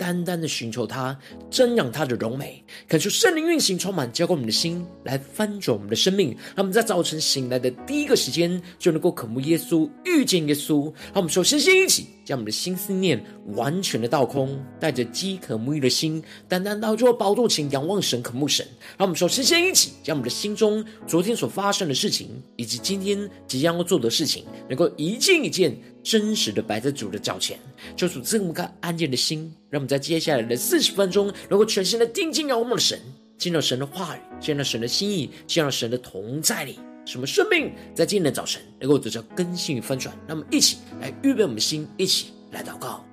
[0.00, 1.14] 单单的寻求他，
[1.50, 6.30] 瞻仰他的荣美，恳求圣灵运行，充满浇灌我们的心，来翻转我们的生命。
[6.56, 10.84] 让我们在早晨醒来的第一个时间，就能够渴慕耶稣，遇见耶稣。
[11.12, 18.66] 让我们首先先一起将我们的心思念完全的倒空，带着饥渴沐浴的心，单单到主宝座前仰望神，渴慕神。
[18.96, 25.76] 让我们首先先一起将我们的心中昨天所发生的事情，以及今天即将要做的事情，能够一件一件。
[26.02, 27.58] 真实的摆在主的脚前，
[27.96, 32.98] 求主赐我们安静的心，让我们在接下来的四十分钟，能够全心的定睛仰望我们的神，
[33.36, 40.16] 进入神的话语，进入神的心意，进入神的同在里，什么生命在今天的早晨能够得到更新与翻转。
[40.26, 43.04] 那么一起来预备我们的心，一起来祷告。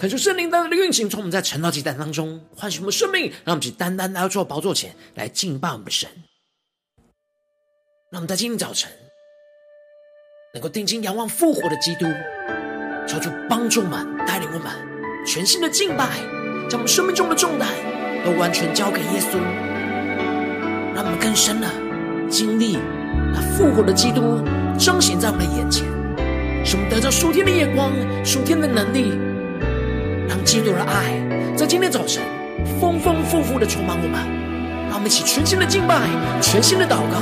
[0.00, 6.08] 恳求圣灵单单的运行，从我们在晨祷祭坛当中唤醒我们生命，让我们去单单来到宝座前来敬拜我们的神。
[8.10, 8.90] 让我们在今天早晨
[10.54, 12.06] 能够定睛仰望复活的基督，
[13.06, 14.72] 求主帮助我们带领我们
[15.26, 16.08] 全新的敬拜，
[16.70, 17.68] 将我们生命中的重担
[18.24, 19.36] 都完全交给耶稣，
[20.94, 21.68] 让我们更深的
[22.30, 22.78] 经历
[23.34, 24.42] 那复活的基督
[24.78, 25.84] 彰显在我们的眼前，
[26.64, 27.92] 使我们得到属天的眼光、
[28.24, 29.29] 属天的能力。
[30.30, 31.20] 让基督的爱
[31.56, 32.22] 在今天早晨
[32.80, 34.12] 丰丰富富的充满我们，
[34.88, 36.08] 让我们一起全新的敬拜，
[36.40, 37.20] 全新的祷告。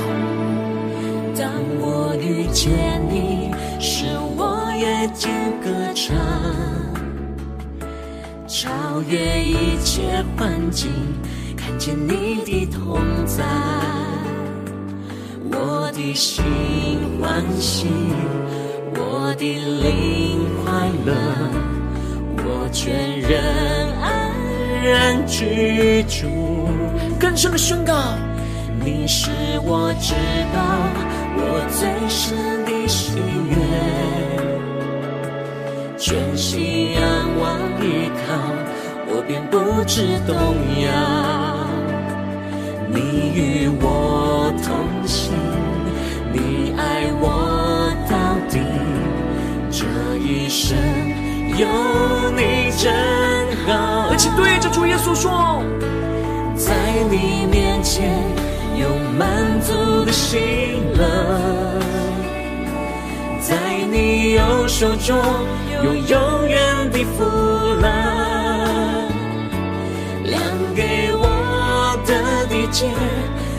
[1.34, 2.70] 当我遇见
[3.08, 4.04] 你，使
[4.36, 5.32] 我夜间
[5.64, 6.14] 歌唱，
[8.46, 10.90] 超越一切环境，
[11.56, 13.42] 看见你的同在，
[15.50, 16.44] 我的心
[17.22, 17.86] 欢喜，
[18.92, 21.57] 我的灵快乐。
[22.70, 23.42] 全人
[24.00, 24.30] 安
[24.82, 26.68] 然居住，
[27.18, 27.94] 更深的宣告，
[28.84, 29.30] 你是
[29.64, 30.14] 我知
[30.52, 30.58] 道
[31.36, 33.16] 我最深的喜
[33.48, 33.56] 悦，
[35.96, 37.02] 全心仰
[37.40, 38.36] 望依靠，
[39.08, 40.36] 我便不知动
[40.84, 40.86] 摇。
[42.90, 42.98] 你
[43.34, 44.66] 与我同
[45.06, 45.32] 行，
[46.32, 48.14] 你爱我到
[48.48, 48.58] 底，
[49.70, 49.84] 这
[50.18, 50.76] 一生。
[51.58, 51.66] 有
[52.36, 52.94] 你真
[53.66, 55.60] 好，一起对着主耶稣说，
[56.56, 56.72] 在
[57.10, 58.14] 你面前
[58.76, 58.88] 有
[59.18, 60.38] 满足的喜
[60.94, 61.04] 乐，
[63.40, 63.56] 在
[63.90, 65.16] 你右手中
[65.82, 67.24] 有永远的福
[67.82, 67.88] 乐，
[70.22, 70.40] 量
[70.76, 72.86] 给我的地界，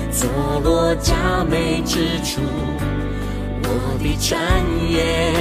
[0.09, 0.29] 坐
[0.63, 1.13] 落佳
[1.51, 2.39] 美之处，
[3.61, 3.67] 我
[4.01, 4.39] 的产
[4.89, 5.33] 业。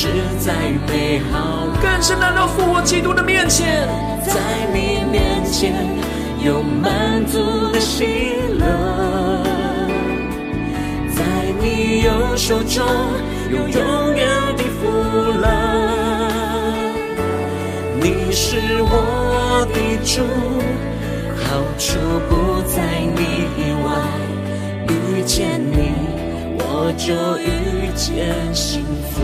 [0.00, 0.54] 实在
[0.88, 3.86] 美好，更深来到复活基督的面前，
[4.22, 4.32] 在
[4.72, 5.74] 你面前
[6.42, 8.06] 有满足的喜
[8.58, 8.64] 乐，
[11.14, 11.22] 在
[11.60, 12.82] 你右手中
[13.50, 14.88] 有永远的福
[15.38, 15.46] 乐。
[18.00, 20.22] 你是我的主，
[21.44, 21.98] 好处
[22.30, 22.80] 不在
[23.14, 23.20] 你
[23.58, 23.92] 以外，
[24.88, 25.89] 遇见你
[26.82, 28.82] 我就遇见幸
[29.12, 29.20] 福。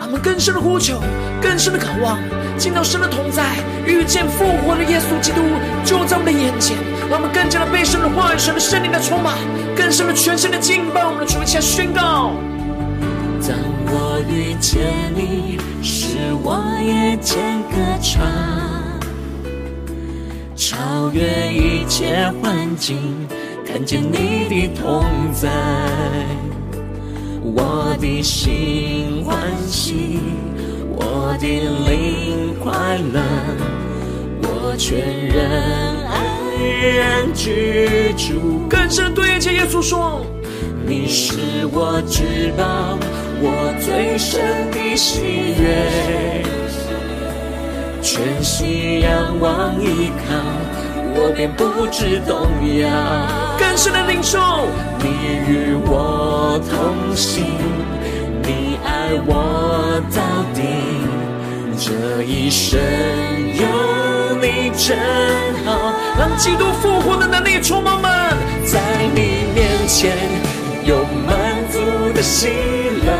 [0.00, 1.00] 我们更深的呼求，
[1.40, 2.18] 更深的渴望，
[2.58, 3.44] 见到神的同在，
[3.86, 5.40] 遇见复活的耶稣基督
[5.84, 6.76] 就在我们的眼前。
[7.08, 9.38] 让我们更加的被神的话语、神的圣灵的充满，
[9.76, 12.32] 更深的全新的敬拜我们的主，一起来宣告。
[13.46, 14.82] 当我遇见
[15.14, 18.26] 你，使我夜间歌唱，
[20.56, 22.98] 超越一切环境，
[23.72, 25.02] 看见你的同
[25.32, 25.48] 在。
[27.42, 29.34] 我的心欢
[29.66, 30.20] 喜，
[30.94, 31.46] 我的
[31.88, 33.22] 灵快乐，
[34.42, 35.48] 我全人
[36.06, 36.22] 安
[36.98, 38.68] 然居住。
[38.68, 40.20] 更深对着耶稣说：
[40.84, 42.98] 你是我知道
[43.40, 45.22] 我最深的喜
[45.58, 46.42] 悦，
[48.02, 50.36] 全心仰望依靠，
[51.14, 52.46] 我便不知动
[52.78, 52.88] 摇。
[53.58, 54.38] 更深的领受，
[54.98, 55.04] 你
[55.48, 57.44] 与我同行，
[58.42, 60.22] 你爱我到
[60.54, 60.60] 底，
[61.78, 62.78] 这一生
[63.54, 64.96] 有你真
[65.64, 65.94] 好。
[66.18, 68.10] 让基督复活的能力充满们，
[68.66, 68.80] 在
[69.14, 70.16] 你面前
[70.84, 71.30] 有满
[71.70, 71.78] 足
[72.14, 72.48] 的喜
[73.04, 73.12] 乐，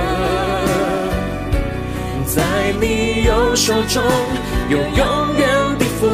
[2.27, 2.43] 在
[2.81, 4.03] 你右手中
[4.69, 5.49] 有永远
[5.79, 6.09] 的福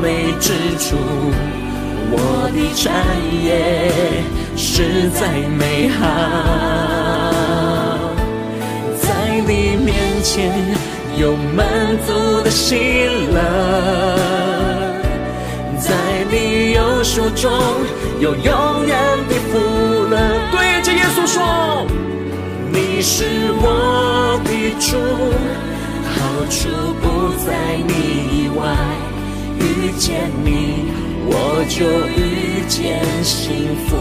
[0.00, 0.96] 美之处，
[2.10, 2.14] 我
[2.54, 2.82] 的产
[3.44, 3.46] 业
[4.56, 5.20] 实在
[5.58, 6.00] 美好，
[9.00, 9.08] 在
[9.46, 9.88] 你面
[10.22, 10.30] 前。
[11.18, 11.66] 有满
[12.06, 12.76] 足的喜
[13.34, 13.36] 乐，
[15.76, 15.92] 在
[16.30, 17.50] 你右手中
[18.20, 18.96] 有永远
[19.28, 19.58] 的福
[20.08, 20.16] 乐。
[20.50, 21.84] 对着耶稣说
[22.72, 23.24] ：“你是
[23.60, 24.50] 我的
[24.80, 24.96] 主，
[26.08, 26.16] 好
[26.48, 26.58] 处
[27.02, 27.04] 不
[27.44, 27.48] 在
[27.86, 27.90] 你
[28.44, 28.64] 以外。
[29.80, 30.92] 遇见你，
[31.24, 33.96] 我就遇见幸福。”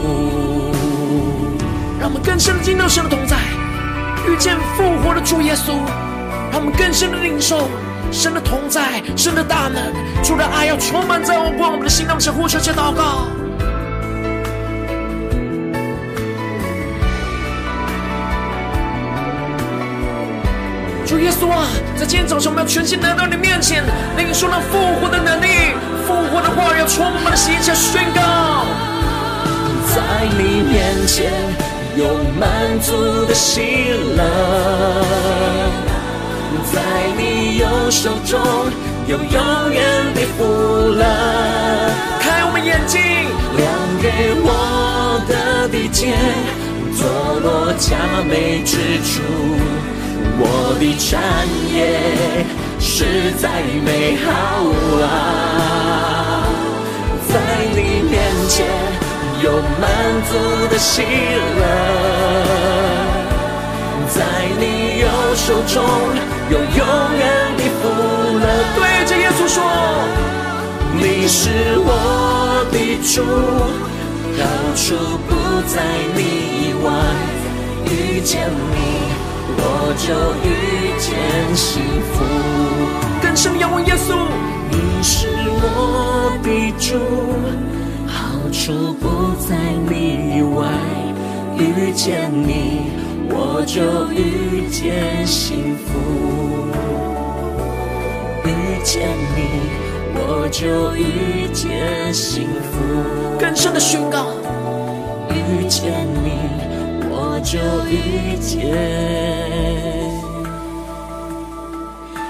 [2.00, 3.38] 让我们更深的进到神的同在，
[4.28, 5.74] 遇见复活的主耶稣。
[6.52, 7.70] 让我们更深的领受
[8.12, 9.82] 神的同在，神的大能，
[10.24, 13.28] 主的爱要充满在我们的心，让我们向呼求、且祷告。
[21.30, 23.84] 耶稣啊，在今天早上，我们要全心来到你面前，
[24.18, 25.78] 领受那复活的能力，
[26.08, 28.66] 复活的话要充满我们的心，且宣告，
[29.94, 31.30] 在你面前
[31.96, 34.26] 有满足的喜乐。
[36.74, 36.82] 在
[37.16, 38.40] 你右手中
[39.06, 39.86] 有永远
[40.16, 40.44] 的福
[40.98, 41.06] 乐，
[42.20, 43.00] 开我们眼睛，
[43.56, 43.70] 亮
[44.02, 46.12] 给我的地界，
[46.98, 47.06] 坐
[47.40, 47.96] 落佳
[48.28, 49.22] 美之处，
[50.42, 50.44] 我
[50.80, 51.12] 的产
[51.74, 51.76] 业
[52.80, 54.28] 实在美好
[55.04, 55.06] 啊！
[57.28, 57.34] 在
[57.76, 57.78] 你
[58.10, 58.16] 面
[58.48, 58.56] 前
[59.44, 59.46] 有
[59.80, 59.84] 满
[60.30, 60.32] 足
[60.72, 61.04] 的喜
[61.60, 61.62] 乐。
[64.08, 64.18] 在
[64.60, 64.64] 你
[65.00, 65.06] 右
[65.36, 65.76] 手中
[66.50, 66.82] 有永
[67.18, 67.22] 远
[67.58, 67.84] 的福
[68.40, 68.46] 乐，
[68.76, 69.62] 对着耶稣说
[70.98, 73.22] ：“你是我的主，
[74.40, 74.42] 好
[74.76, 74.86] 处
[75.28, 75.30] 不
[75.68, 75.76] 在
[76.16, 76.18] 你
[76.64, 76.88] 以外。
[77.86, 78.78] 遇见你，
[79.58, 80.08] 我就
[80.44, 80.48] 遇
[81.00, 81.08] 见
[81.56, 81.82] 幸
[82.12, 82.14] 福。”
[83.22, 84.16] 更深仰望耶稣，
[84.72, 85.28] 你是
[85.62, 86.48] 我的
[86.78, 86.88] 主，
[88.08, 88.18] 好
[88.52, 89.56] 处不在
[89.90, 90.60] 你以外。
[91.58, 92.98] 遇见你。
[93.32, 95.88] 我就遇见幸福，
[98.44, 98.50] 遇
[98.84, 99.38] 见你，
[100.16, 102.74] 我就遇见幸福。
[103.40, 104.26] 更深的宣告，
[105.30, 106.28] 遇见你，
[106.66, 106.69] 我
[107.42, 107.58] 就
[107.88, 108.60] 遇见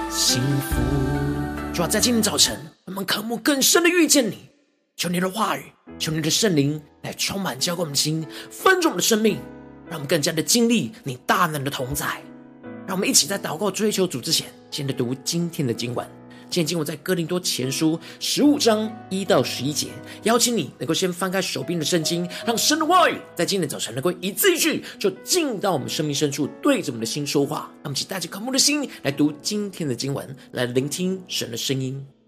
[0.10, 0.76] 幸福。
[1.74, 4.50] 主要在今天早晨，我们渴慕更深的遇见你，
[4.96, 5.64] 求你的话语，
[5.98, 9.40] 求你的圣灵来充满浇灌我们的心，分盛我们的生命。
[9.88, 12.06] 让我们更加的经历你大能的同在。
[12.86, 16.19] 让我们一起在祷告追求主之前，先来读今天的经文。
[16.50, 19.88] 今天经文在哥林多前书十五章一到十一节。
[20.24, 27.72] 邀请你能够先翻开手边的圣经，让神的话语在今天早晨能够一字一句就进到我们生命深处，对着我们的心说话。
[27.84, 32.19] 那么，请带着渴慕的心来读今天的经文，来聆听神的声音。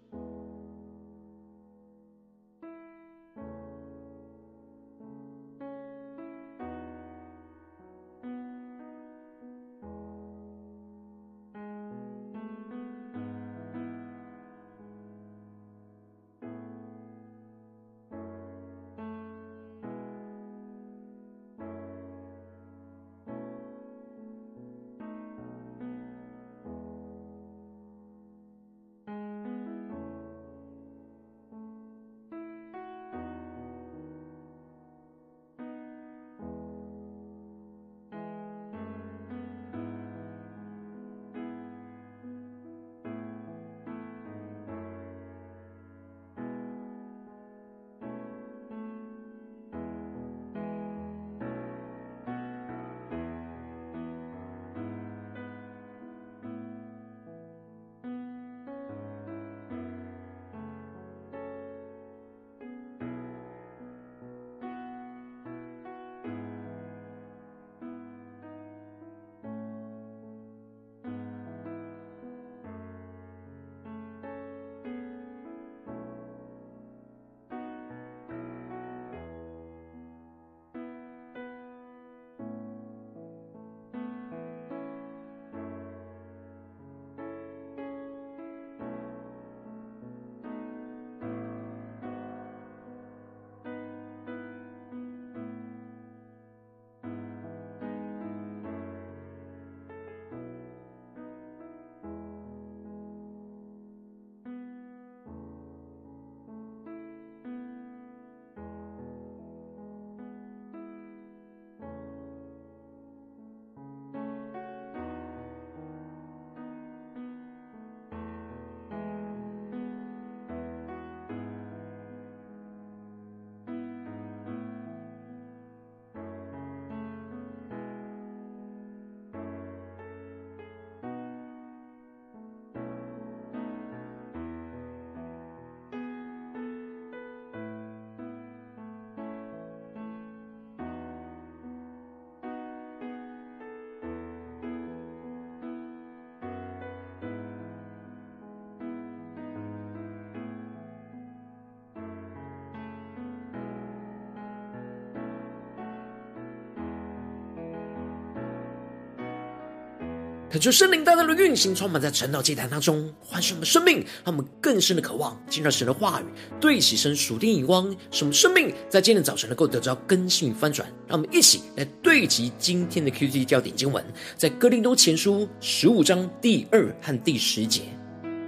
[160.52, 166.26] 恳求圣灵大大的运行，充满在晨祷祭坛当中，唤醒我们生命，让我们更深的渴望进入神的话语，
[166.60, 170.86] 对齐神属天眼光，使我们生命在今天早晨能够得到更新与翻转。
[171.08, 174.04] 让我们一起来对齐今天的 QT 焦点经文，
[174.36, 177.84] 在哥林多前书十五章第二和第十节，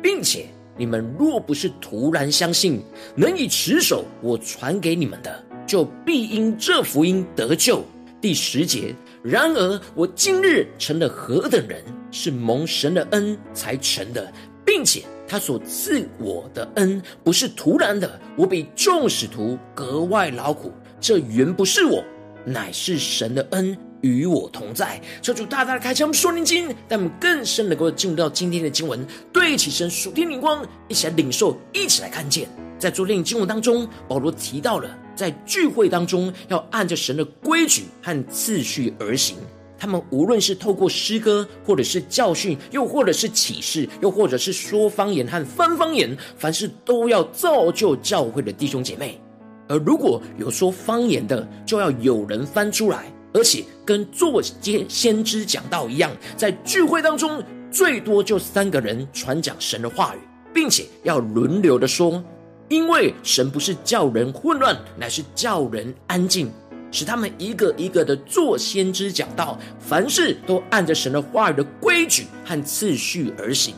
[0.01, 2.83] 并且你们若不是突然相信，
[3.15, 7.81] 能以持守我传给你们的，就必因这福音得救。
[8.19, 8.93] 第十节。
[9.24, 14.30] 然而，我今日成了何等人，是蒙神的恩才成的，
[14.65, 20.74] 并且他所赐我的恩不是徒然的，我比众使徒格外劳苦。
[21.00, 22.03] 这原不是我，
[22.44, 25.00] 乃是神的恩与我同在。
[25.22, 32.46] 车主大大的开枪说灵经，让我们更深能够进入到今天的经文，对起神属天灵光，一起来领受，一起来看见。
[32.77, 34.98] 在昨天的经文当中，保罗提到了。
[35.15, 39.38] 在聚会当中，要按着神的规矩和次序而行。
[39.77, 49.20] 他们无论是透过诗歌，或者是教训，又或者是启示，又或者是说方言和翻方言，凡事都要造就教会的弟兄姐妹。
[49.67, 54.41] 而如果有说方言的，就要有人翻出来，而且跟作
[54.88, 60.20] 先知讲道一样，在聚会当中最多就三个人传讲神的话语，
[60.53, 62.24] 并且要轮流的说。
[62.70, 66.50] 因为神不是叫人混乱，乃是叫人安静，
[66.91, 73.75] 使他们一个一个的做先知讲道，凡事都按着神的话语的规矩和次序而行。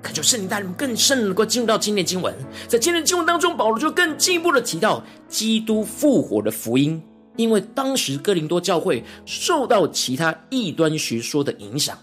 [0.00, 2.34] 恳求圣灵带领更深能够进入到今天经文，
[2.68, 7.02] 在今天经文当中，保罗就更进一步的提到基督复活的福音，
[7.36, 11.98] 因为当时哥林多教会受到其他异端学说的影响，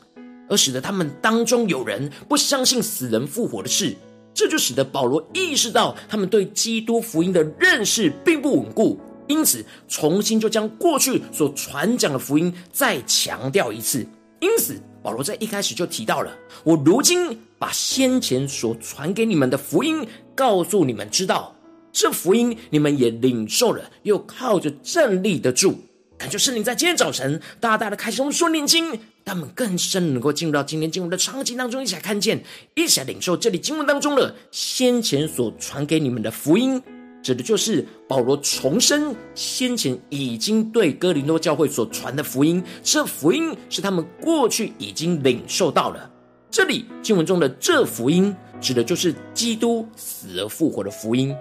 [0.50, 3.96] 而使得他们当中有人不相信死人复活的事。
[4.36, 14.06] 这就使得保罗意识到，他们对基督福音的认识并不稳固，因此重新就将过去所传讲的福音再强调一次。
[14.42, 21.56] 因此，保罗在一开始就提到了：我如今把先前所传给你们的福音告诉你们知道，
[21.94, 25.80] 这福音你们也领受了，又靠着站立得住。
[26.18, 29.00] 感觉圣灵在今天早晨大大的开启我们属灵经。
[29.26, 32.44] 他们更深能够进入到今天经文的场景当中，一起来看见，
[32.76, 36.80] 一起来领受这里经文当中的先前所传给你们的福音，
[37.24, 42.64] 指的就是保罗重申先前已经对哥林多教会所传的福音。
[42.84, 46.08] 这福音是他们过去已经领受到了。
[46.52, 51.36] 这里经文中的这福音，指的就是基督死而复活的福音。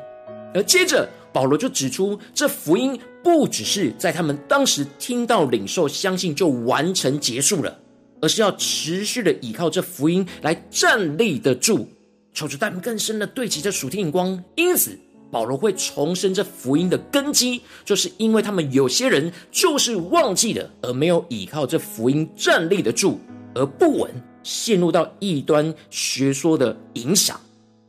[0.55, 2.99] 而接着保罗就指出，这福音。
[3.25, 7.75] 不只是在他们当时听到、领受、相信就完成结束了，
[8.21, 11.89] 而是要持续的依靠这福音来站立得住，
[12.35, 14.45] 求主带领更深的对齐这属天眼光。
[14.57, 14.99] 因此，
[15.31, 23.19] 保罗会重申这福音的根基，就是因为他们有些人就是忘记了，而没有依靠这福音站立得住，
[23.55, 24.11] 而不稳，
[24.43, 27.41] 陷入到异端学说的影响。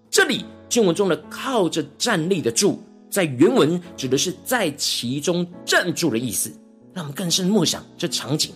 [0.09, 2.81] 这里经文中的靠着站立得住。
[3.15, 6.51] 在原文指的是在其中站住的意思，
[6.93, 8.51] 让我们更深默想这场景，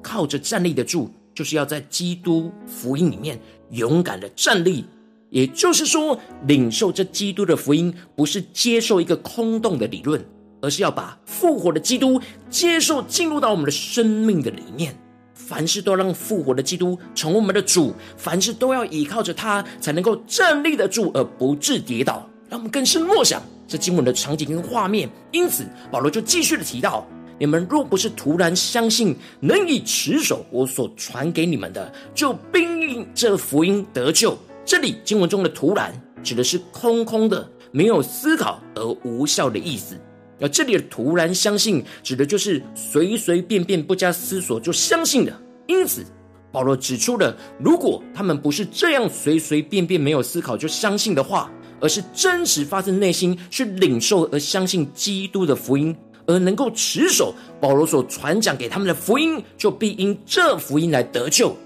[0.00, 3.36] 靠着站立得住，就是要在基督福音里面
[3.70, 4.84] 勇敢的站立。
[5.28, 10.24] 也就是说，领受这基督的福音，不是接受一个空洞的理论，
[10.62, 14.96] 而是要把复活的基督接受进入到我们的生命的里面。
[15.34, 22.24] 凡事都让复活的基督成为我们的主，凡事都要依靠着他，才能够站立得住而不致跌倒。
[22.48, 23.42] 让我们更深默想。
[23.66, 27.06] 这经文的场景跟画面，因此保罗就继续的提到：
[27.38, 34.36] 你们若不是突然相信，能以持守我所传给你们的，就必因这福音得救。
[34.64, 35.92] 这里经文中的“突然”
[36.24, 39.96] 指的是空空的、没有思考而无效的意思。
[40.40, 45.32] 而这里的“突然相信”指的就是随随便便、不加思索就相信的。
[45.66, 46.04] 因此，
[46.50, 55.94] 保罗指出了，如果他们不是这样随随便便、没有思考就相信的话，而是真实发自内心去领受而相信基督的福音，
[56.26, 61.56] 而能够持守保罗所传讲给他们的福音，就必因这福音来得救。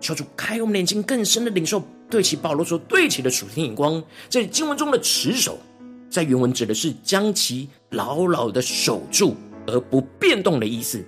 [0.00, 4.02] 求主开我们眼睛，更深的领受对齐保罗所对齐的属天眼光。
[4.28, 5.58] 这里经文中的持守，
[6.08, 9.34] 在原文指的是将其牢牢的守住
[9.66, 11.04] 而不变动的意思，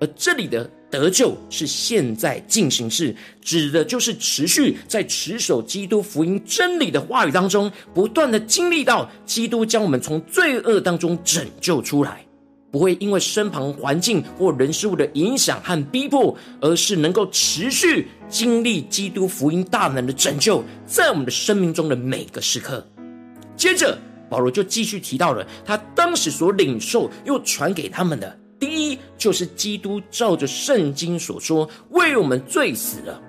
[0.00, 0.70] 而这里的。
[0.90, 12.24] 得救是现在进行式，指的就是持续在持守基督福音真理的话语当中，不断的经历到基督将我们从罪恶当中拯救出来，
[12.72, 22.84] 不会因为身旁环境或人事物的影响和逼迫，而是能够持续经历基督福音大能的拯救，在我们的生命中的每个时刻。
[23.56, 23.96] 接着，
[24.28, 28.36] 保罗就继续提到了他当时所领受又传给他们的。
[28.60, 33.20] 第一就是基督照着圣经所说，为我们罪死了。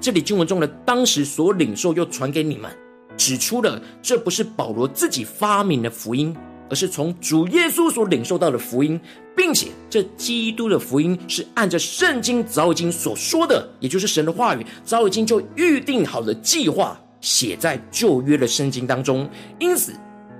[0.00, 2.70] 这里经文中的当时所领受又传给你们，
[3.16, 6.34] 指出了这不是保罗自己发明的福音，
[6.70, 9.00] 而是从主耶稣所领受到的福音，
[9.34, 19.28] 并且这基督的福音是按着圣经早已经所说的，也就是神的话语早已经就预定好的计划写在旧约的圣经当中。
[19.58, 19.92] 因此，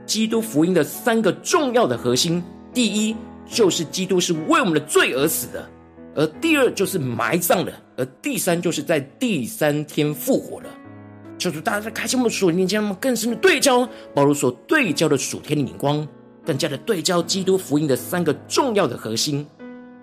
[0.05, 2.41] 基督福音的三个重要的核心，
[2.73, 5.69] 第一就是基督是为我们的罪而死的。
[6.15, 10.71] 而第二就是埋葬了，而第三就是在第三天复活了。
[11.39, 16.09] 求主大家在开启我们属灵间，我们更深的对焦保罗所对焦的属天的眼光，
[16.45, 19.47] 更加的对焦基督福音的三个重要的核心：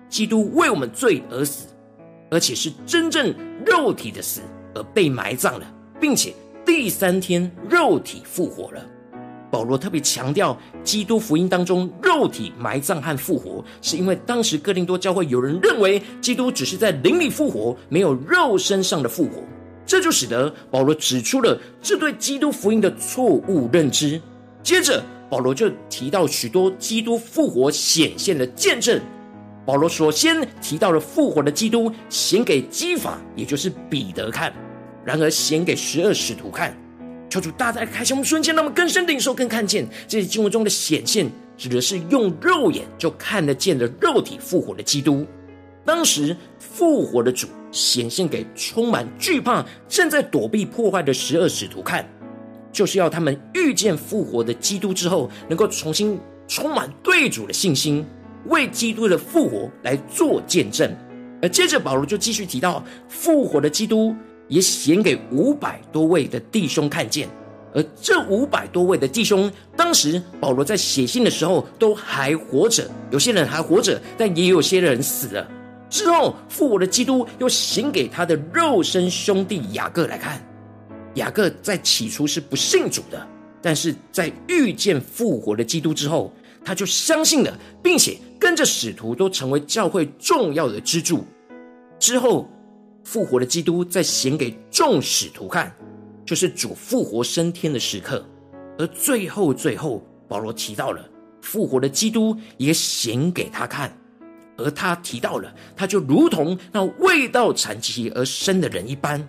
[0.08, 1.66] 基督为我们罪而死，
[2.30, 3.34] 而且是真正
[3.66, 4.40] 肉体的死，
[4.74, 5.66] 而被埋葬了，
[6.00, 6.32] 并且
[6.64, 8.80] 第三天肉体复活了。
[9.54, 19.44] 保罗特别强调，基督福音当中肉体埋葬和复活，是因为当时哥林多教会有人认为基督只是在灵里复活，没有肉身上的复活，
[19.86, 24.20] 这就使得保罗指出了这对基督福音的错误认知。
[24.60, 29.00] 接着，保罗就提到许多基督复活显现的见证。
[29.64, 34.52] 保罗首先提到了复活的基督显给基法，也就是彼得看，
[35.04, 36.76] 然而显给十二使徒看。
[37.34, 45.26] 求主大大开启我们瞬间，让我们更深领受、更看见这些经文中的显现，指的是用肉眼就看得见的肉体复活的基督。
[45.84, 52.08] 当时复活的主显现给充满惧怕、正在躲避破坏的十二使徒看，
[52.70, 56.16] 就是要他们遇见复活的基督之后，能够重新
[56.46, 58.06] 充满对主的信心，
[58.46, 60.88] 为基督的复活来做见证。
[61.42, 64.14] 而接着保罗就继续提到复活的基督。
[64.48, 67.28] 也显给五百多位的弟兄看见，
[67.74, 75.48] 而这五百多位的弟兄，当时保罗在写信的时候都还活着，有些人还活着，但也有些人死了。
[75.88, 80.44] 之后复活的基督又显给他的肉身兄弟雅各来看，
[81.14, 83.26] 雅各在起初是不信主的，
[83.62, 86.32] 但是在遇见复活的基督之后，
[86.64, 91.24] 他就相信了，并且跟着使徒都成为教会重要的支柱。
[91.98, 92.48] 之后。
[93.04, 95.72] 复活的基督在显给众使徒看，
[96.24, 98.24] 就是主复活升天的时刻。
[98.78, 101.08] 而最后，最后，保罗提到了
[101.40, 103.96] 复活的基督也显给他看，
[104.56, 109.24] 而他提到了，他就如同那未到残疾而生的人一般。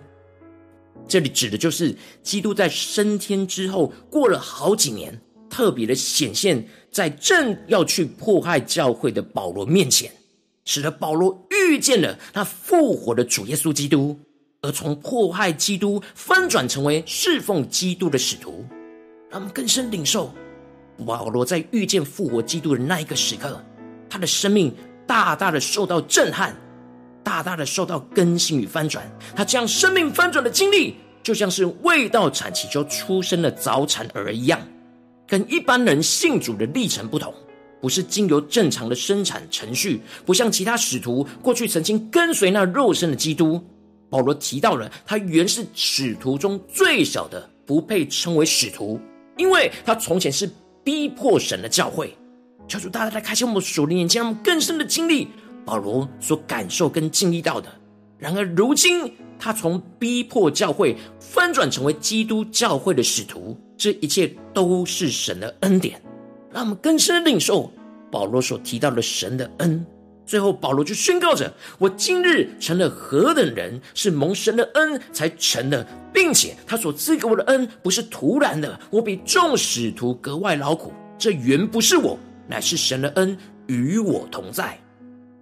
[1.06, 5.16] 这里指的就是基督在升天之后，过了好几年，
[5.48, 10.10] 特别的显现在正要去迫害教会的保罗面前。
[10.66, 14.18] 使得保罗遇见了那复活的主耶稣基督，
[14.60, 18.66] 而从迫害基督翻转成为侍奉基督的使徒，
[19.30, 20.34] 让我们更深领受
[21.06, 23.62] 保罗在遇见复活基督的那一个时刻，
[24.10, 24.74] 他的生命
[25.06, 26.56] 大大的受到震撼，
[27.22, 29.08] 大大的受到更新与翻转。
[29.36, 34.60] 他这样生命翻转的经历，就像是未到产期就出生的早产儿一样，
[35.28, 37.32] 跟一般人信主的历程不同。
[37.80, 43.62] 不是经由正常的生产程序，不像其他使徒过去曾经跟随那肉身的基督。
[44.08, 49.00] 保罗提到了他原是使徒中最小的，不配称为使徒，
[49.36, 50.48] 因为他从前是
[50.84, 52.16] 逼迫神的教会。
[52.68, 55.28] 求主大大来开启我们属灵眼睛，让我们更深的经历
[55.64, 57.68] 保罗所感受跟经历到的。
[58.18, 66.00] 然而如今他从逼迫教会翻转成为基督教会的使徒，这一切都是神的恩典。
[66.56, 67.70] 让我们更深的领受
[68.10, 69.84] 保罗所提到的神的恩。
[70.24, 78.80] 最后，保罗就宣告着：“我今日成了何等人，是蒙神的恩才成的，并且他所赐给我的恩不是徒然的。
[78.88, 84.78] 我比众使徒格外劳苦，这原不是我，乃是神的恩与我同在。”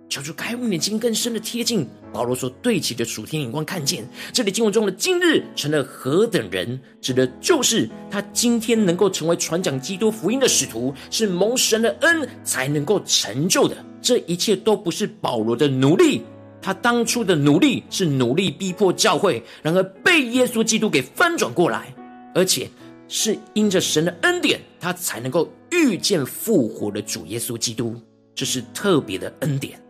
[0.09, 13.77] 求主开悟眼睛，更深的贴近保罗所对齐的主天眼光，看见这里经文中的“今日成了何等人”，指的就是他今天能够成为传讲基督福音的使徒，是蒙神的恩才能够成就的。
[14.01, 16.23] 这一切都不是保罗的努力，
[16.63, 21.93] 他当初的努力是努力逼迫教会，然而被耶稣基督给翻转过来，
[22.35, 22.69] 而且
[23.09, 27.97] 是因着神的恩典，他才能够遇见复活的主耶稣基督，
[28.35, 29.83] 这是特别的恩典。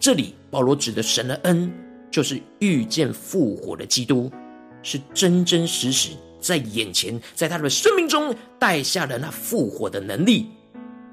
[0.00, 1.70] 这里保罗指的神的恩，
[2.10, 4.32] 就是遇见复活的基督，
[4.82, 6.08] 是真真实实
[6.40, 10.46] 在眼前，在他的生命中带下了那复活的能力，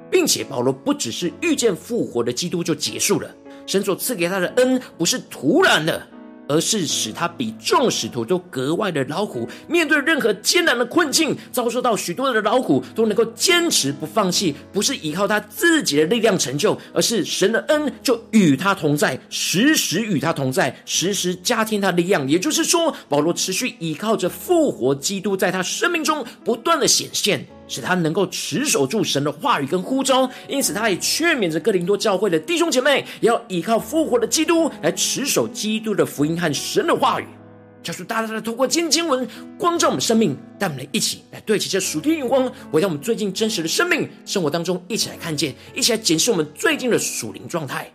[0.10, 3.30] 并且保罗不只是遇见复活的基督就结束了，
[3.66, 6.08] 神所赐给他的恩不是徒然的，
[6.48, 22.28] 而是使他比众使徒都格外的劳苦，面对任何艰难的困境，遭受到许多的劳苦，都能够坚持不放弃，不是依靠他自己的力量成就，而是神的恩就与他同在，时时与他同在，时时加添他力量。
[22.28, 27.46] 也就是说，保罗持续依靠着复活基督，在他生命中不断的显现。
[27.68, 37.26] 使他能够持守住神的话语跟呼召，因此他也劝勉着哥林多教会的弟兄姐妹，也要依靠复活的基督来持守基督的福音和神的话语。
[37.84, 39.26] 教主大大的透过今天经文
[39.58, 47.90] 光照我们生命，带我们来一起来对齐这属天眼光，回到我们最近真实的生命生活当中，一起来看见，一起来检视我们最近的属灵状态。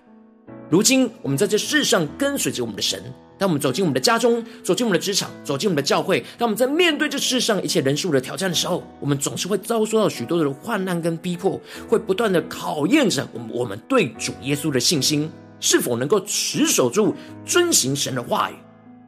[0.71, 3.03] 如今我们在这世上跟随着我们的神。
[3.43, 15.29] 当我们走进我们的家中，走进我们的职场，走进我们的教会，当我们在面对这世上一切人数的挑战的时候，我们总是会遭受到许多的患难跟逼迫，会不断的考验着我们我们对主耶稣的信心
[15.59, 18.55] 是否能够持守住、遵行神的话语。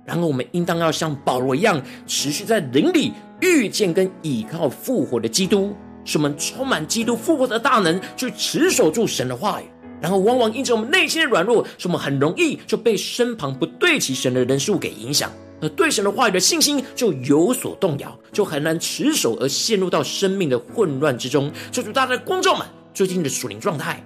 [0.05, 5.73] 然后我们应当要像保罗一样，持续在灵里遇见跟倚靠复活的基督，
[6.05, 9.65] 使我们充满基督复活的大能，去持守住神的话语。
[10.05, 21.51] 然后，往往因着我们内心的软弱，使我们很容易就被身旁不对齐神的人数给影响，而对神的话语的信心就有所动摇，就很难持守，而陷入到生命的混乱之中。
[21.73, 24.05] 求主大家的光照们最近的属灵状态，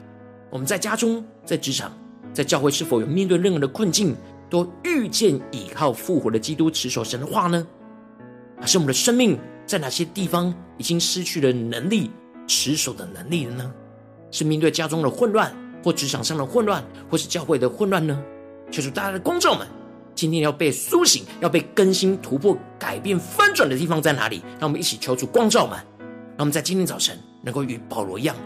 [0.51, 1.93] 我们在家中、在职场、
[2.33, 4.15] 在教会，是否有面对任何的困境，
[4.49, 7.67] 都遇见倚靠复活的基督，持守神的话呢？
[8.61, 12.09] 还是我们的生命在哪些地方已经失去了能力
[12.47, 13.75] 持守的能力了呢？
[14.31, 15.53] 是面对家中的混乱？
[15.89, 18.23] 或职场上的混乱，或是教会的混乱呢？
[18.71, 19.67] 求主大家的光照们，
[20.15, 24.43] 今天要被苏醒、要被更新、突破、改变、翻转的地方在哪里？
[24.61, 25.79] 让我们一起求主光照们，
[26.37, 28.37] 让我们在今天早晨能够与保罗一样，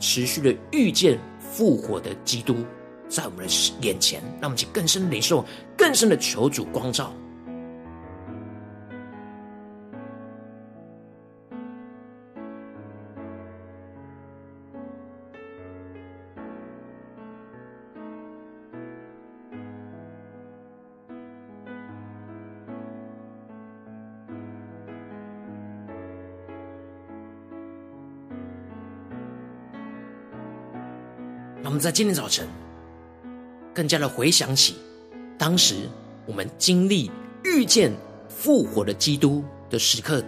[0.00, 2.56] 持续的遇见复活的基督
[3.08, 5.44] 在我们的眼前，让我们去更深的领受、
[5.76, 7.12] 更深的求主光照。
[31.80, 32.46] 在今天早晨，
[33.74, 34.76] 更加的回想起
[35.38, 35.88] 当时
[36.26, 37.10] 我们经历
[37.42, 37.90] 遇见
[38.28, 40.22] 复活的基督的时刻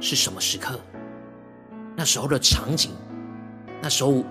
[0.00, 0.80] 是什么时刻？
[1.94, 2.90] 那时候的场景，
[3.82, 4.24] 那时候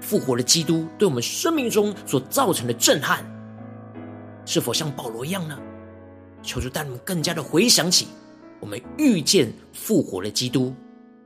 [0.00, 3.24] 复活的基督对我们生命中所造成的震撼，
[4.46, 5.58] 是否像保罗一样呢？
[6.42, 8.08] 求主带你们更加的回想起
[8.58, 10.74] 我们遇见复活的基督，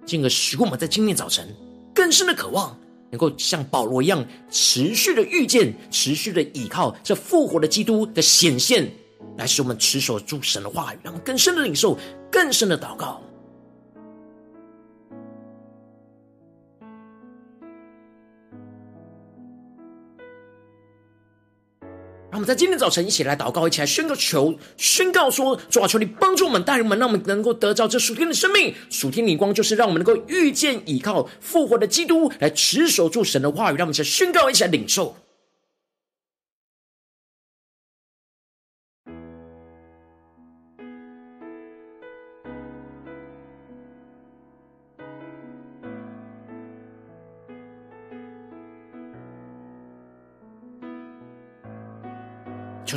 [0.04, 1.48] 进而使我们在今天早晨
[1.94, 2.76] 更深的渴望。
[3.14, 8.90] 能够像保罗一样持续的遇见，持续的依靠这复活的基督的显现，
[9.38, 11.96] 来使我们持守住神的话语，让更深的领受，
[12.28, 13.22] 更深的祷告。
[22.34, 28.74] 让我们在今天早晨一起来祷告，一起来宣告求，宣告说：主啊，求你帮助我们，带领我们，让我们能够得到这属天的生命。
[28.90, 33.76] 属天灵光就是让我们能够遇见、依靠复活的基督，来持守住神的话语。
[33.76, 35.16] 让我们一起来宣告，一起来领受。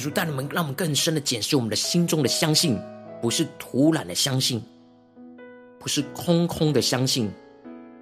[0.08, 2.80] 主带你们，让我们更深的检视我们的心中的相信，
[3.22, 4.64] 不是突然的相信，
[5.82, 7.30] 不是空空的相信，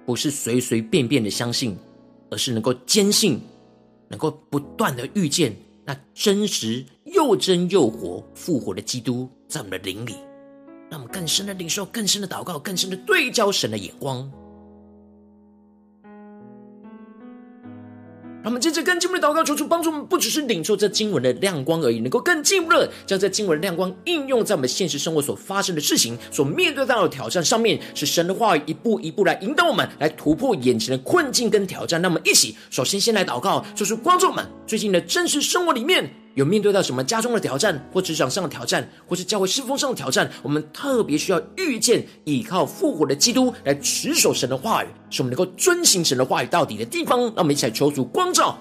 [0.04, 1.76] 不是随随便便的相信，
[2.30, 3.40] 而是能够坚信，
[4.06, 5.52] 能够不断的遇见
[5.84, 10.14] 那真实又真又活复活的基督在我们的灵里，
[10.88, 14.30] 让我们更深的领受，更深的祷告，更深的对焦神的眼光。
[18.46, 32.00] 他们接着更进一步的祷告，求主帮助我们，不只是领受这经文的亮光而已，能够更进一步的将这经文的亮光应用在我们现实生活所发生的事情、所面对到的挑战上面，是神的话语一步一步来引导我们，来突破眼前的困境跟挑战。
[32.00, 36.08] 那么，一起首先先来祷告，就是观众们最近的真实生活里面。
[36.36, 47.18] 有面对到什么家中的挑战，或职场上的挑战，或是教会侍奉上的挑战，我们特别需要遇见依靠复活的基督来持守神的话语，是我们能够遵行神的话语到底的地方。
[47.18, 48.58] 让我们一起来求主光照。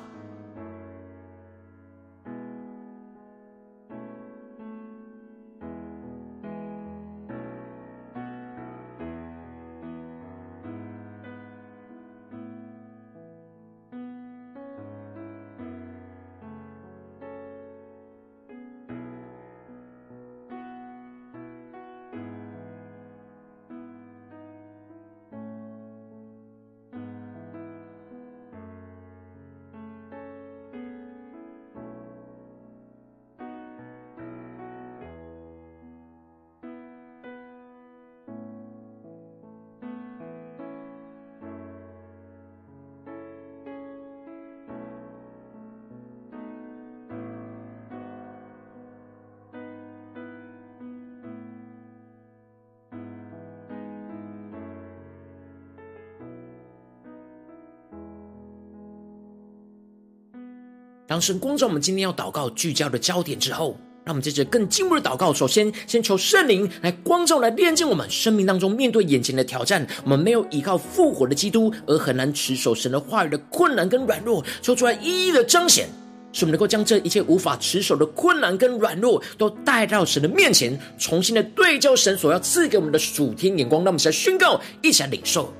[61.15, 65.34] 当神光照我们今天要祷告聚焦的焦点之后，让我们接着更进一步的祷告。
[65.34, 69.88] 首先，先求圣灵来光照、来炼净我们生命当中面对眼前的挑战。
[70.04, 75.88] 我们没有依靠复活的基督，而很难持守神的话语的困难跟软弱，求出来一一的彰显，
[76.34, 83.86] 使我们能够将这一切无法持守的困难跟软弱，都带到神的面前，重新的对焦神所要赐给我们的属天眼光。
[83.86, 85.54] 让我们来宣告，一起来领受，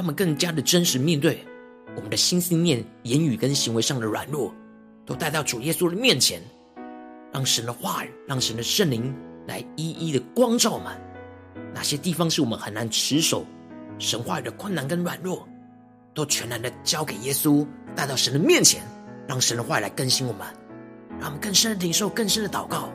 [0.00, 1.44] 让我们更加的真实面对。
[1.94, 4.50] 我们的心思念、言语跟行为上的软弱，
[5.04, 6.40] 都带到主耶稣的面前，
[7.30, 9.14] 让神的话语、让神的圣灵
[9.46, 10.98] 来一一的光照我们。
[11.74, 13.44] 哪些地方是我们很难持守
[13.98, 15.46] 神话语的困难跟软弱，
[16.14, 18.82] 都全然的交给耶稣，带到神的面前，
[19.28, 20.46] 让神的话来更新我们，
[21.18, 22.90] 让我们更深的领受、更深的祷告。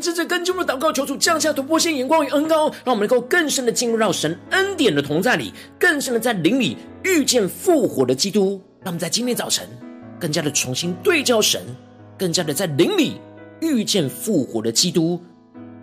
[0.00, 8.60] 们真正更进入祷告，求主降下突破性眼光与恩膏，让我们能够更深的进入到神恩典的同在里，更深的在灵里遇见复活的基督。
[8.82, 9.68] 让我们在今天早晨
[10.18, 11.60] 更加的重新对焦神，
[12.18, 13.20] 更加的在灵里
[13.60, 15.20] 遇见复活的基督。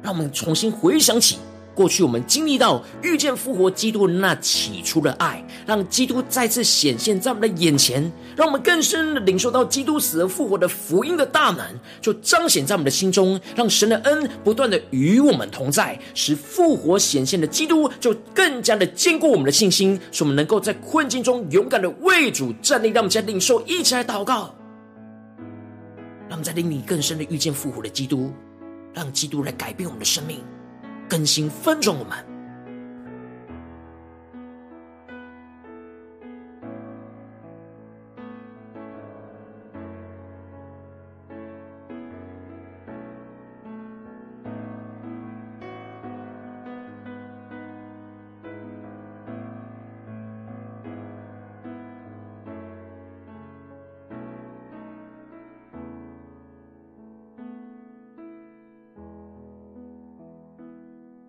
[0.01, 1.37] 让我们重新回想起。
[1.77, 11.63] 过去我们经历到遇见复活基督那起初的爱，让基督再次显现在我们的眼前，让我们更深的领受到基督死而复活的福音的大能，
[12.01, 22.87] 就彰显在我们的心中，让神的恩不断的与我们同在，使复活显现的基督就更加的坚固我们的信心，使我们能够在困境中勇敢的为主站立。
[22.87, 24.55] 让我们再领受，一起来祷告，
[26.27, 28.31] 让我们在领你更深的遇见复活的基督，
[28.95, 30.39] 让基督来改变我们的生命。
[31.07, 32.26] 更新分盛我们。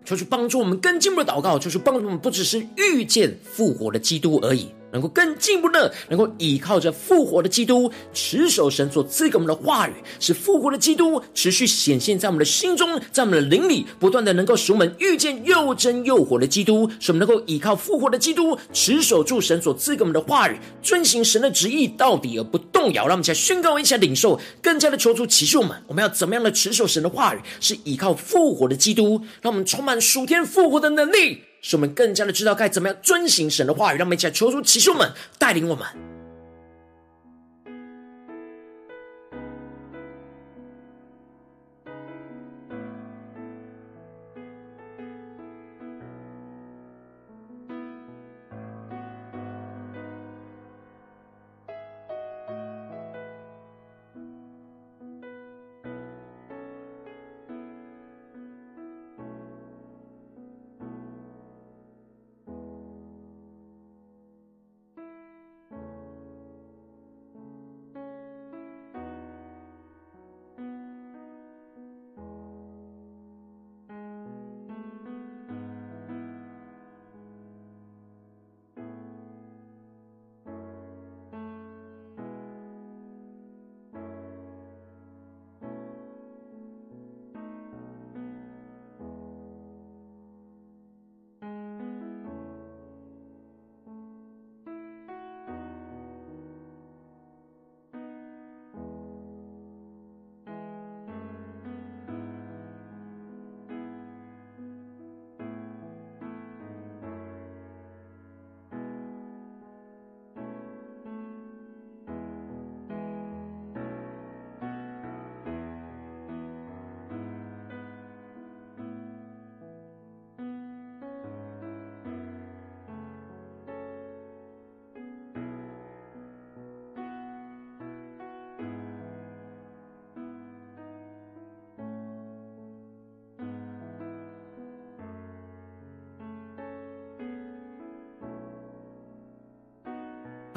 [0.09, 4.69] 就是帮助我们更进一步的祷告，就是帮助我们不只是遇见复活的基督而已。
[4.91, 23.07] 能够更进一步的，能够依靠着复活的基督，持守神所赐给我们的话语，使复活的基督持续显现在我们的心中，在我们的灵里，不断的能够使我们遇见又真又活的基督，使我们能够依靠复活的基督，持守住神所赐给我们的话语，遵行神的旨意到底而不动摇。
[23.07, 31.48] 让我们一起来宣告，一起来领受，更加的求主启示我们，我们要怎么样的持守神的话语，是依靠复活的基督，让我们充满属天复活的能力。
[31.61, 36.08] 使我们更加的知道该怎么样遵行神的话语，让我们一起来求主启示我们，带领我们。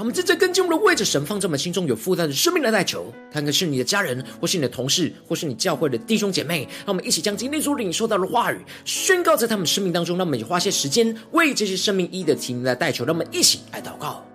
[0.02, 10.18] 我们正在跟进我们的位置神放在我们心中有负担的生命来代求，看看是你的家人，或是你的同事，或是你教会的弟兄姐妹，让我们一起将今天所领受到的话语宣告在他们生命当中。
[10.18, 14.26] 让我们也花些时间为这些生命一的提名来代求，让我们一起来祷告。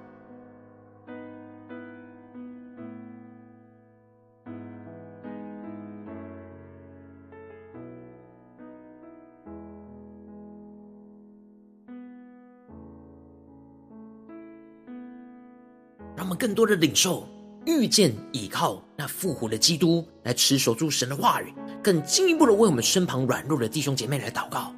[16.47, 17.27] 更多的领受、
[17.65, 24.73] 遇见、倚靠那复活的基督，来持守住神的话语，更进一步的为我们身旁软弱的弟兄姐妹来祷告，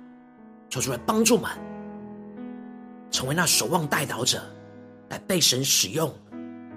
[0.67, 1.51] 求出来帮助我们，
[3.11, 4.41] 成为那守望代祷者，
[5.09, 6.11] 来被神使用，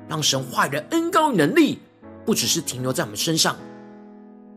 [0.07, 1.79] 让神话语的恩膏与能力，
[2.27, 3.57] 不只是停留在我们身上，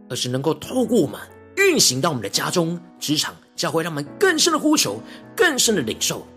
[0.09, 1.17] 而是能够透过我们
[1.55, 4.99] 运行到我们的家中、职场、教会，让我们更深的呼求、
[5.33, 6.27] 更深的领受。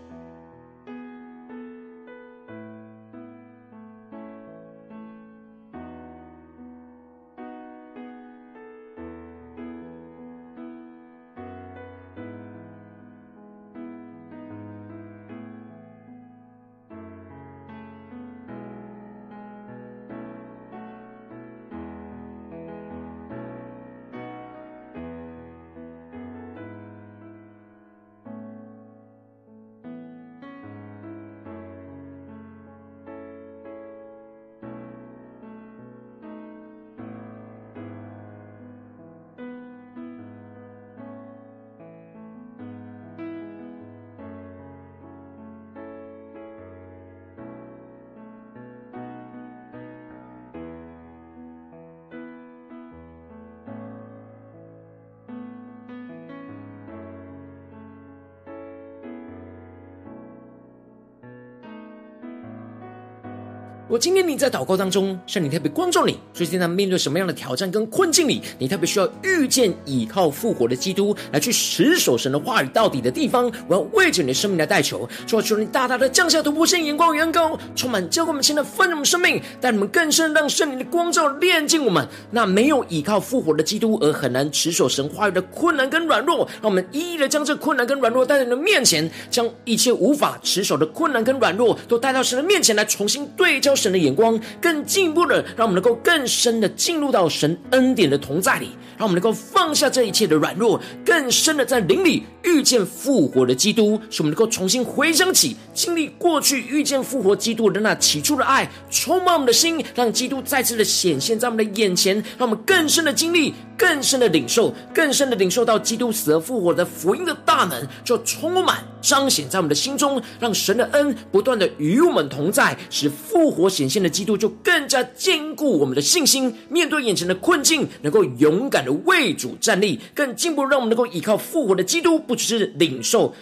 [63.89, 82.07] 如果今天你在祷告当中，圣灵特别光照你，最近在面对什么样的挑战跟困境里，你特别需要遇见倚靠复活的基督，来去持守神的话语到底的地方，我要为着你的生命来代求，主啊，求你大大的降下突破性眼光与恩膏，充满教灌我们现在丰盛的生命，带你们更深让圣灵的光照炼净我们。
[82.29, 93.75] 那没有倚靠复活的基督而很难持守神话语的困难跟软弱，让我们一一的将这困难跟软弱带到你的面前，将一切无法持守的困难跟软弱都带到神的面前来，重新对焦。
[93.79, 133.33] 神的眼光更进一步的，让我们能够更深的进入到神恩典的同在里，让我们能够放下这一切的软弱，更深的在灵里遇见复活的基督，使我们能够重新回想起经历过去遇见复活基督的那起初的爱，充满我们的心，让基督再次的显现在我们的眼前，让我们更深的经历，更深的领受，更深的领受到基督死而复活的福音的大能，就充满彰显在我们的心中，让神的恩不断的与我们同在，使复活显现的基督就更加坚固我们的信心，面对眼前的困境，能够勇敢的为主站立，更进一步让我们能够依靠复活的基督，不只是领受。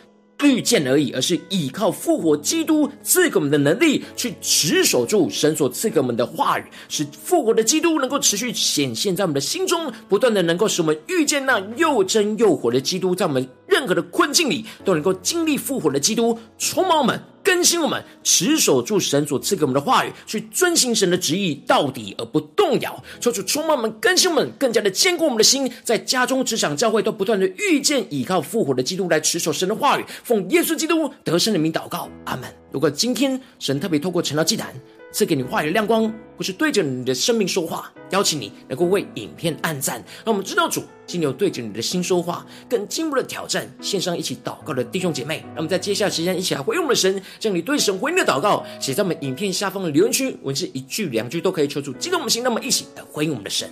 [0.43, 17.21] 遇见而已，而是依靠复活基督赐给我们的能力，去持守住神所赐给我们的话语，使复活的基督能够持续显现在我们的心中，不断的能够使我们遇见那又真又活的基督，在我们任何的困境里都能够经历复活的基督，充满我们。
[17.43, 23.01] 更新我们，持守住神所赐给我们的话语，去遵行神的旨意到底而不动摇。
[23.21, 30.03] 求主充满我们，更新我们，更加的坚固我们的心，在家中、职场、教会都不断的遇见、依靠复活的基督来持守神的话语。
[30.25, 32.49] 奉耶稣基督得胜的名祷告，阿门。
[32.69, 34.75] 如果今天神特别透过晨祷祭坛，
[35.17, 53.67] 赐给你话语的亮光，或是对着你的生命说话，邀请你能够为影片按赞，让我们知道主今天有对着你的心说话，更进一步的挑战线上一起祷告的弟兄姐妹，让我们在接下来时间一起来回应我们的神，将你对神回应的祷告写在我们影片下方的留言区，文字一句两句都可以求助激动我们的心，那么一起来回应我们的神。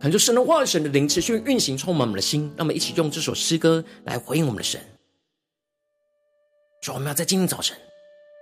[0.00, 2.50] 恳求神的话语、神的灵持续运行，充满我们的心。
[2.56, 4.80] 让我们一起用这首诗歌来回应我们的神。
[6.80, 7.76] 主，我们要在今天早晨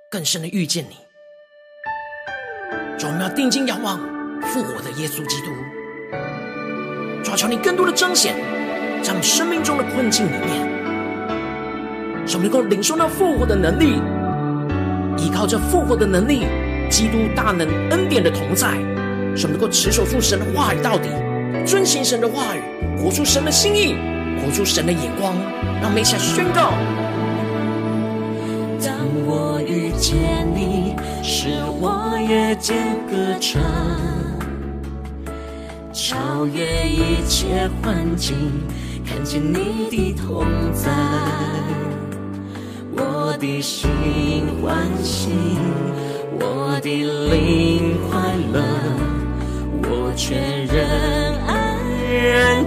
[0.08, 0.94] 更深的遇见你。
[2.96, 3.98] 主，我们要定睛仰望
[4.42, 5.50] 复活的耶稣基督。
[7.24, 8.36] 主，求你更多的彰显
[9.02, 10.64] 在我们生命中的困境里面，
[12.24, 14.00] 使我们能够领受那复活的能力，
[15.20, 16.46] 依靠着复活的能力，
[16.88, 18.74] 基督大能恩典的同在，
[19.36, 21.08] 使我们能够持守住神的话语到底。
[21.68, 22.62] 遵行神的话语，
[22.96, 23.94] 活出神的心意，
[24.40, 25.34] 活出神的眼光，
[25.82, 26.72] 让我们一起来宣告。
[28.82, 28.96] 当
[29.26, 30.16] 我遇见
[30.54, 33.60] 你，使我夜间歌唱，
[35.92, 38.34] 超越一切环境，
[39.04, 40.90] 看见你的同在，
[42.96, 43.90] 我的心
[44.62, 45.32] 欢喜，
[46.40, 48.62] 我的灵快乐，
[49.82, 51.57] 我全人爱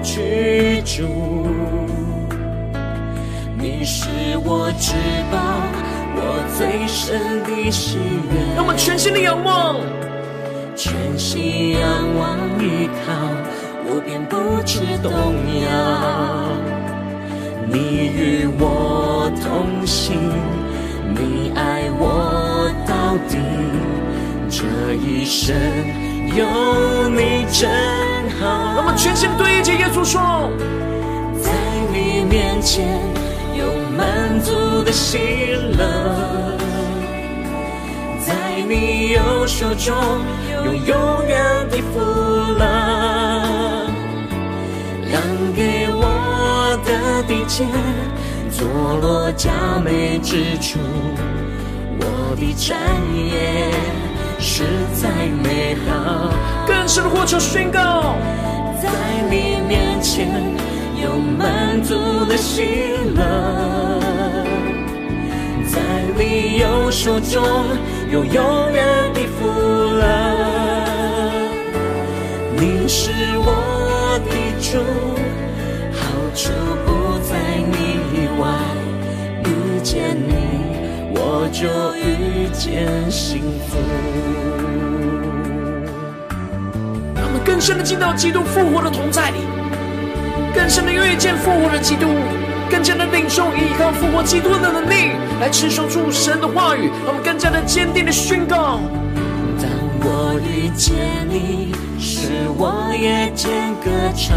[0.03, 1.05] 居住。
[3.57, 4.07] 你是
[4.43, 4.93] 我至
[5.31, 5.37] 宝，
[6.15, 6.19] 我
[6.57, 8.55] 最深的喜悦。
[8.55, 9.75] 让我们全心的仰望，
[10.75, 11.79] 全心仰
[12.17, 13.13] 望依靠。
[13.93, 15.11] 我便不知动
[15.61, 15.69] 摇，
[17.67, 20.15] 你与我同行，
[21.13, 23.37] 你爱我到底，
[24.49, 25.55] 这一生
[26.35, 27.69] 有你真
[28.41, 28.83] 好。
[28.85, 30.49] 我全心对着耶稣说，
[31.41, 31.51] 在
[31.93, 32.99] 你面前
[33.55, 33.65] 有
[33.95, 35.17] 满足的喜
[35.77, 36.57] 乐，
[38.25, 39.95] 在你右手中
[40.65, 41.99] 有永远的福
[42.59, 42.61] 乐。
[45.53, 47.65] 给我的地界，
[48.49, 48.65] 坐
[48.99, 49.51] 落佳
[49.83, 50.79] 美之处，
[51.99, 52.79] 我的产
[53.15, 53.69] 业
[54.41, 54.63] 实
[54.93, 55.07] 在
[55.43, 56.33] 美好。
[56.67, 58.15] 更深的呼求宣告，
[58.81, 58.89] 在
[59.29, 60.27] 你面前
[61.01, 62.63] 有满足的喜
[63.15, 63.99] 乐，
[65.67, 65.79] 在
[66.17, 67.43] 你右手中
[68.11, 70.03] 有永远的福乐。
[72.57, 74.79] 你是我的主。
[75.93, 75.99] 好
[76.33, 76.51] 处
[76.85, 76.89] 不
[77.19, 77.29] 在
[77.71, 77.75] 你
[78.13, 78.43] 以外，
[79.45, 79.47] 遇
[79.83, 80.30] 见你，
[81.33, 81.65] 我就
[81.95, 83.77] 遇见幸福。
[87.15, 89.37] 让我们更深的进到基督复活的同在里，
[90.53, 92.07] 更深的遇见复活的基督，
[92.69, 96.91] 更加的领受依靠复活基督的能力，来持守住神的话语。
[97.05, 98.81] 让我们更加的坚定的宣告：
[99.57, 99.71] 当
[100.03, 100.93] 我遇见
[101.29, 102.27] 你，使
[102.57, 104.35] 我夜间歌唱。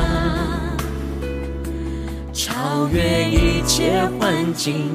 [2.32, 4.90] 超越一切环境，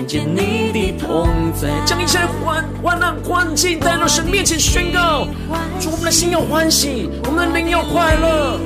[0.00, 5.28] 看见你的同在，将一切患患难困境带到神面前宣告，
[5.78, 8.58] 主我们的心要欢喜，我们的灵要快乐。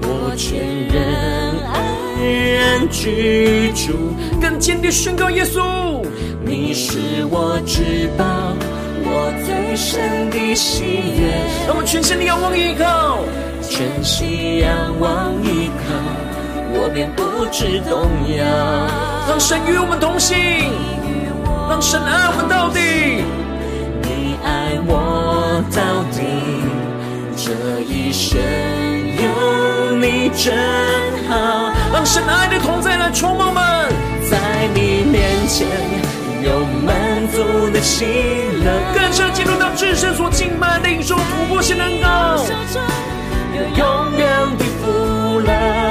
[0.00, 0.58] 我全
[0.88, 1.84] 人安
[2.54, 3.92] 然居住，
[4.40, 6.02] 更坚定宣告耶稣，
[6.42, 6.96] 你是
[7.28, 8.24] 我至宝，
[9.04, 11.28] 我最深的喜悦。
[11.66, 13.18] 让我们全心的仰望依靠，
[13.68, 16.25] 全心仰望依靠。
[16.72, 18.44] 我便不知动摇，
[19.28, 20.36] 让神与我们同行，
[21.68, 22.80] 让神爱我们到底。
[24.02, 26.22] 你爱我到底，
[27.36, 27.52] 这
[27.82, 28.38] 一生
[29.16, 30.54] 有你真
[31.28, 31.72] 好。
[31.92, 33.92] 让神爱的同在来充满我们，
[34.30, 35.66] 在你面前
[36.42, 38.04] 有满足的喜
[38.62, 42.44] 乐，更深进入到至圣所敬拜领受突破性能高，
[43.54, 45.85] 有永远的福乐。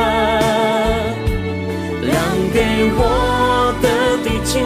[2.76, 3.88] 给我的
[4.21, 4.59] 地界，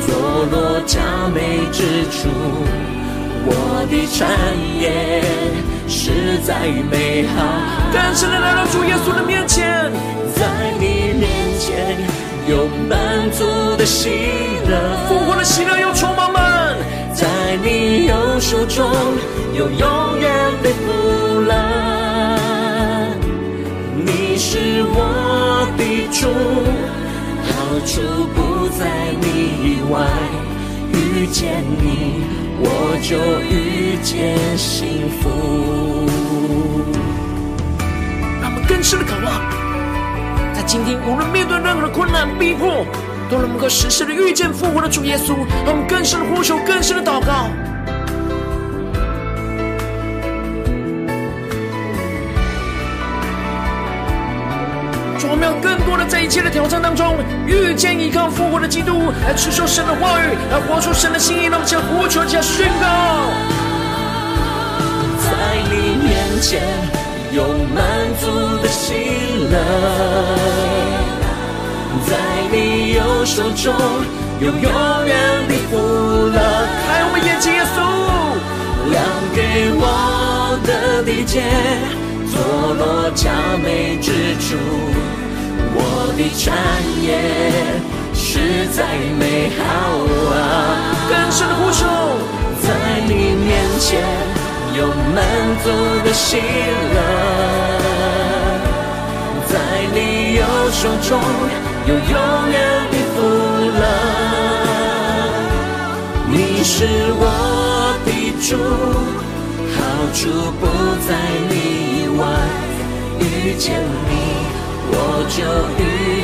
[0.00, 0.08] 坐
[0.50, 2.26] 落佳美之处，
[3.44, 4.16] 我的产
[4.80, 5.22] 业
[5.86, 6.54] 实在
[6.90, 7.36] 美好。
[8.30, 9.92] 的来到主耶稣的面前，
[10.34, 11.28] 在你面
[11.60, 11.98] 前
[12.48, 13.44] 有满足
[13.76, 14.08] 的喜
[14.66, 16.78] 乐，复活的喜乐又充满满，
[17.12, 17.26] 在
[17.62, 18.90] 你右手中
[19.52, 21.52] 有永远的福乐。
[24.02, 26.26] 你是我的主。
[27.68, 28.00] 好处
[28.34, 29.26] 不在你
[29.62, 30.00] 以外，
[30.90, 32.22] 遇见你，
[32.60, 35.28] 我就遇见幸福。
[38.40, 42.86] 让我们更深的渴望，在今天无论面对任何的困难逼迫，
[43.28, 45.34] 都能够实时的遇见复活的主耶稣。
[45.66, 47.50] 让我们更深的呼求，更深的祷告。
[55.48, 62.86] 我们要更多的在一切的挑战当中，遇见依靠复活的基督，来持守神的话语，来活出神的心意，让我们将呼求加宣告。
[65.24, 65.30] 在
[65.72, 66.60] 你面前
[67.32, 67.80] 有满
[68.20, 68.28] 足
[68.62, 68.92] 的喜
[69.48, 69.56] 乐，
[72.04, 72.12] 在
[72.52, 73.72] 你右手中
[74.40, 76.36] 有永远的福乐。
[76.36, 77.76] 来我们眼睛，耶稣，
[78.90, 79.02] 量
[79.34, 81.42] 给我的地界，
[82.30, 82.36] 坐
[82.74, 83.30] 落佳
[83.64, 84.12] 美之
[84.44, 84.87] 处。
[86.18, 86.50] 我的产
[87.00, 87.06] 业
[88.12, 88.82] 实在
[89.20, 89.22] 美
[89.54, 89.62] 好
[90.34, 90.36] 啊！
[91.08, 91.86] 更深的呼求，
[92.60, 92.66] 在
[93.06, 93.46] 你面
[93.78, 94.02] 前
[94.76, 95.16] 有满
[95.62, 95.70] 足
[96.04, 96.42] 的喜
[96.92, 96.98] 乐，
[99.46, 99.54] 在
[99.94, 100.42] 你右
[100.72, 101.22] 手中
[101.86, 102.58] 有永远
[102.90, 103.16] 的福
[103.78, 103.80] 乐。
[106.26, 106.74] 你是
[107.14, 107.22] 我
[108.04, 108.10] 的
[108.42, 108.56] 主，
[109.76, 109.78] 好
[110.12, 110.18] 处
[110.58, 110.66] 不
[111.06, 111.14] 在
[111.48, 111.52] 你
[112.02, 112.20] 以外，
[113.20, 114.10] 遇见你
[114.90, 114.92] 我
[115.28, 115.38] 就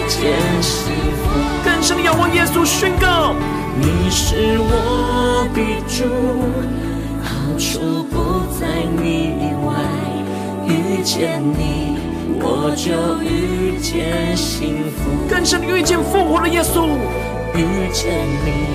[0.08, 0.32] 见
[0.62, 1.22] 幸福。
[1.64, 3.34] 更深的仰望耶稣宣告，
[3.80, 6.04] 你是我的主，
[7.22, 7.28] 好
[7.58, 8.66] 处不在
[9.00, 9.72] 你以外，
[10.66, 11.98] 遇见你
[12.40, 12.92] 我就
[13.22, 15.10] 遇见幸福。
[15.28, 16.86] 更深的遇见复活的耶稣，
[17.54, 18.68] 遇见你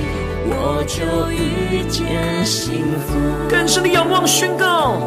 [0.52, 3.16] 我就遇见幸福。
[3.50, 4.98] 更深的仰望宣告，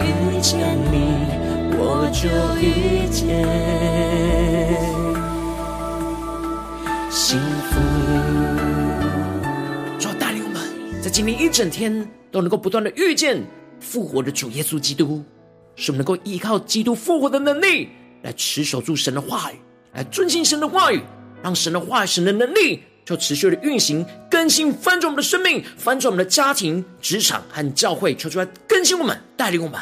[0.00, 0.58] 遇见
[0.92, 1.26] 你
[1.76, 2.28] 我就
[2.60, 5.03] 遇见。
[7.14, 7.38] 幸
[7.70, 7.80] 福。
[10.00, 13.40] 主带领我们，在今天一整天都能够不断的遇见
[13.78, 15.22] 复活的主耶稣基督，
[15.76, 17.88] 使我们能够依靠基督复活的能力，
[18.22, 19.54] 来持守住神的话语，
[19.92, 21.00] 来遵行神的话语，
[21.40, 29.78] 让神的话语、神的能力就持续的运行、更新、翻转我们的生命，翻转我们的家庭、职场和教会，求主来更新我们，带领我们。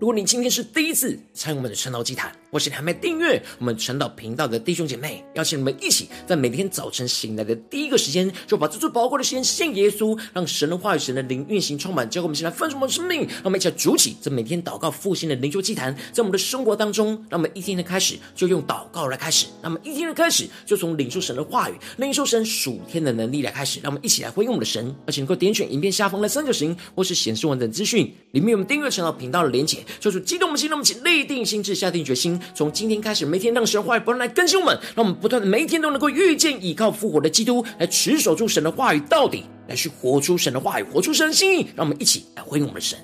[0.00, 13.22] 如果你今天是第一次参与我们的晨祷祭坛，或是你还没订阅我们晨祷频道的弟兄姐妹，邀请你们一起在每天早晨醒来的第一个时间，就把这最宝贵的时间献给耶稣，让神的话语、神的灵运行充满，交给我们，先来分盛我们的生命。
[13.22, 23.80] 让我们一起来筑起这每天祷告复兴的灵修祭坛，在我们的生活当中，让我们一天的开始就用祷告来开始，让我们一天的开始就从领受神的话语、领受神属天的能力来开始。
[23.82, 29.78] 让我们一起来回应我们的神，而且能够点选影片下方的三角形，或是显示完整资讯里面有我们订阅晨祷频道的连结。
[30.00, 41.66] 就是激动我们心，让我们立定心志，下定决心，从今天开始，每天让神话语不断来更新我们，让我们不断的每一天都能够遇见依靠复活的基督，来持守住神的话语到底，来去活出神的话语，活出神的心意。
[41.76, 42.98] 让我们一起来回应我们的神。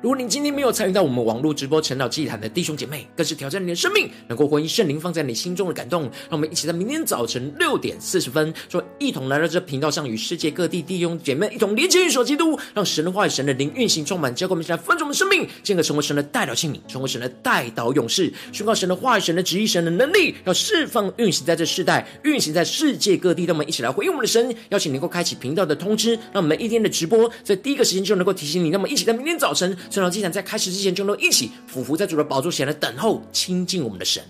[0.00, 6.02] 如果你今天没有参与到我们网络直播晨祷祭坛的弟兄姐妹，更是挑战你的生命，能够回应圣灵放在你心中的感动。
[6.02, 23.46] 让我们一起在明天早晨六点四十分，说一同来到这频道上，与世界各地弟兄姐妹一同连接、运手基督，让神的话语、神的灵运行充满，交给我们一起来分盛我们生命，进而成为神的代祷器皿，成为神的代祷勇士，宣告神的话语、神的旨意、神的能力，要释放运行在这世代，运行在世界各地。
[23.46, 28.70] 让我们一起来回应我们的神，邀请能够开启频道的通知，让我们一天的直播在第一个时间就能够提醒你。
[28.70, 29.76] 那么一起在明天早晨。
[29.90, 34.22] 晨祷祭坛在开始之前，就能一起俯伏在主的宝座前来等候亲近我们的神。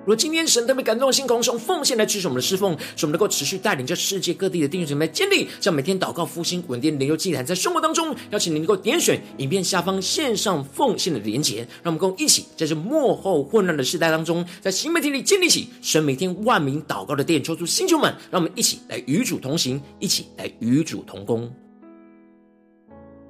[0.00, 21.52] 如果今天神特别感动的心，空用奉献来支持我们的侍奉，使我们能够持续带领着世界各地的弟兄姊妹建立，像每天祷告复兴稳定灵修祭坛，在生活当中，邀请您能够点选影片下方线上奉献的连结，让我们共一起在这幕后混乱的时代当中，在新媒体里建立起神每天万名祷告的殿，抽出星球们，让我们一起来与主同行，一起来与主同工。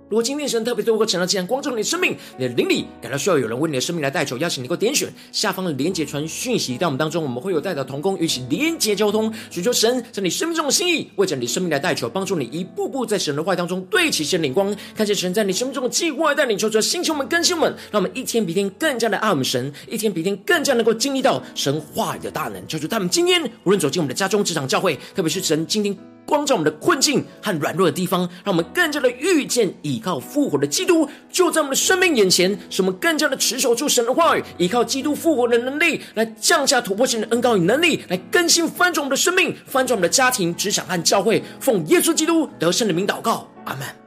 [0.09, 26.16] 如果今天神特别透过晨祷祭坛光照你的生命，你的灵里感到需要有人为你的生命来代求，邀请你能够点选下方的连结传讯息到我们当中，我们会有代祷同工与其连结交通，寻求神在你生命中的心意，为着你生命来代求，帮助你一步步在神的话当中对齐神的灵光，看见神在你生命中的计划带领，求主星球们更新们，让我们一天比一天更加的爱我们神，一天比一天更加能够经历到神话语的大能，求主他们今天无论走进我们的家中、职场、教会，特别是神今天。
[26.27, 41.43] 光照我们的困境和软弱的地方，让我们更加的遇见依靠复活的基督，就在我们的生命眼前，使我们更加的持守住神的话语，依靠基督复活的能力，来降下突破性的恩膏与能力，来更新翻转我们的生命，翻转我们的家庭、职场和教会。
[41.61, 44.06] 奉耶稣基督得胜的名祷告，阿门。